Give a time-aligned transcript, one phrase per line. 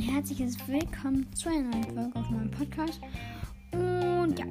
[0.00, 3.00] herzliches Willkommen zu einer neuen Folge auf meinem Podcast.
[3.70, 4.46] Und ja,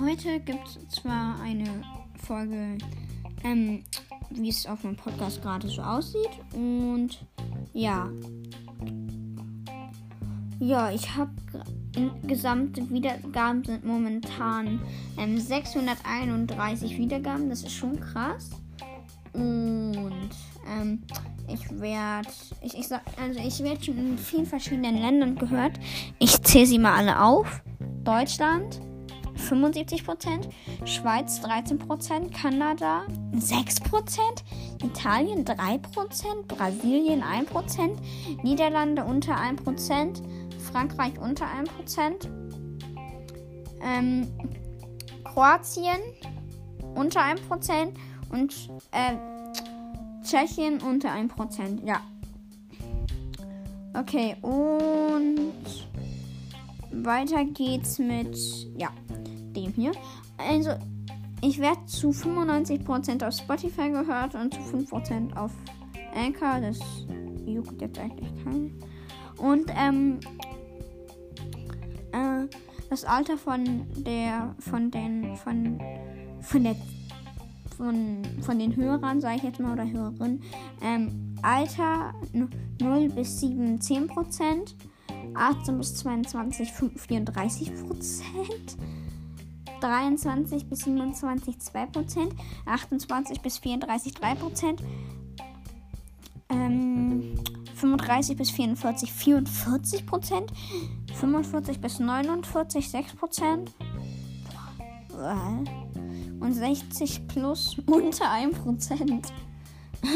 [0.00, 1.82] heute gibt es zwar eine
[2.24, 2.78] Folge,
[3.42, 3.82] ähm,
[4.30, 6.30] wie es auf meinem Podcast gerade so aussieht.
[6.54, 7.26] Und
[7.72, 8.08] ja,
[10.60, 11.32] ja, ich habe
[12.28, 14.80] gesamte Wiedergaben sind momentan
[15.18, 17.48] ähm, 631 Wiedergaben.
[17.48, 18.50] Das ist schon krass.
[19.32, 20.30] Und
[20.68, 21.02] ähm,
[21.46, 22.28] ich werde,
[22.62, 25.78] ich, ich sag, also ich werde schon in vielen verschiedenen Ländern gehört.
[26.18, 27.62] Ich zähle sie mal alle auf.
[28.04, 28.80] Deutschland
[29.38, 30.50] 75%,
[30.84, 34.20] Schweiz 13%, Kanada 6%,
[34.82, 35.78] Italien 3%,
[36.46, 40.22] Brasilien 1%, Niederlande unter 1%,
[40.70, 42.28] Frankreich unter 1%,
[43.80, 44.26] ähm,
[45.24, 45.98] Kroatien
[46.94, 47.92] unter 1%
[48.30, 48.54] und
[48.92, 49.16] äh,
[50.22, 51.84] Tschechien unter 1%.
[51.86, 52.00] Ja.
[53.94, 55.52] Okay, und
[56.90, 58.36] weiter geht's mit,
[58.76, 58.90] ja,
[59.56, 59.92] dem hier.
[60.36, 60.70] Also,
[61.40, 65.52] ich werde zu 95% auf Spotify gehört und zu 5% auf
[66.14, 66.60] Anchor.
[66.60, 66.78] Das
[67.46, 68.82] juckt jetzt eigentlich keinen.
[69.38, 70.20] Und, ähm,
[72.12, 72.46] äh,
[72.90, 75.80] das Alter von der, von den, von,
[76.40, 76.76] von der
[77.78, 80.42] von, von den Hörern, sage ich jetzt mal, oder Hörerinnen.
[80.82, 82.12] Ähm, Alter
[82.80, 84.76] 0 bis 7 10 Prozent.
[85.34, 88.76] 18 bis 22 34 Prozent.
[89.80, 92.34] 23 bis 27 2 Prozent.
[92.66, 94.82] 28 bis 34 3 Prozent.
[96.48, 97.34] Ähm,
[97.76, 100.52] 35 bis 44 44 Prozent.
[101.14, 103.72] 45 bis 49 6 Prozent
[106.40, 109.26] und 60 plus unter 1%.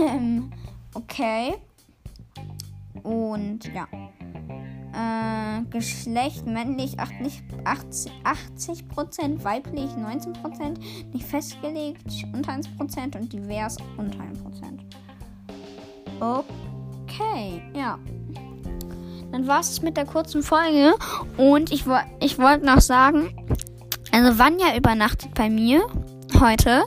[0.09, 0.51] ähm,
[0.95, 1.55] okay.
[3.03, 3.87] Und ja.
[4.95, 7.43] Äh, Geschlecht männlich 80,
[8.25, 10.79] 80%, weiblich 19%,
[11.13, 14.81] nicht festgelegt unter 1% und divers unter 1%.
[16.21, 17.99] Okay, ja.
[19.33, 20.93] Dann war es mit der kurzen Folge
[21.39, 21.85] und ich,
[22.21, 23.35] ich wollte noch sagen,
[24.13, 25.81] also Vanya übernachtet bei mir
[26.43, 26.85] heute.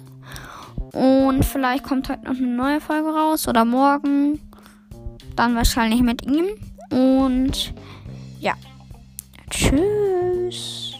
[0.91, 4.39] Und vielleicht kommt heute noch eine neue Folge raus oder morgen.
[5.35, 6.45] Dann wahrscheinlich mit ihm.
[6.91, 7.73] Und
[8.39, 8.53] ja.
[9.49, 10.94] Tschüss.